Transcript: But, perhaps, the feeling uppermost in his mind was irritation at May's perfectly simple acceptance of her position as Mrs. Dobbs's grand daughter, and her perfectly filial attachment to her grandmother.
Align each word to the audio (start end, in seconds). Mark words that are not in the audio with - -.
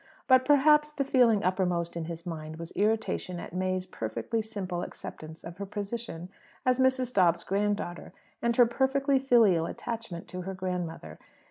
But, 0.27 0.45
perhaps, 0.45 0.91
the 0.93 1.03
feeling 1.03 1.43
uppermost 1.43 1.95
in 1.95 2.05
his 2.05 2.25
mind 2.25 2.55
was 2.55 2.71
irritation 2.71 3.39
at 3.39 3.53
May's 3.53 3.85
perfectly 3.85 4.41
simple 4.41 4.81
acceptance 4.81 5.43
of 5.43 5.57
her 5.57 5.65
position 5.67 6.29
as 6.65 6.79
Mrs. 6.79 7.13
Dobbs's 7.13 7.43
grand 7.43 7.77
daughter, 7.77 8.11
and 8.41 8.55
her 8.55 8.65
perfectly 8.65 9.19
filial 9.19 9.67
attachment 9.67 10.27
to 10.29 10.41
her 10.41 10.55
grandmother. 10.55 11.19